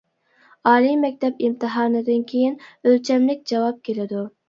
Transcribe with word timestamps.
ئالىي 0.71 0.97
مەكتەپ 1.01 1.45
ئىمتىھانىدىن 1.49 2.25
كېيىن 2.35 2.59
ئۆلچەملىك 2.73 3.49
جاۋاب 3.55 3.83
كېلىدۇ. 3.89 4.31